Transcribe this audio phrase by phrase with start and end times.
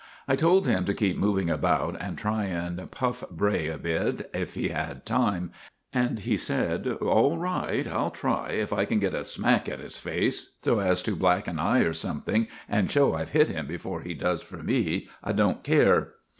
[0.27, 4.55] I told him to keep moving about and try and puff Bray a bit if
[4.55, 5.51] he had time,
[5.93, 8.47] and he said: "All right, I'll try.
[8.53, 11.81] If I can get a smack at his face, so as to black an eye
[11.81, 16.13] or something, and show I've hit him before he does for me, I don't care."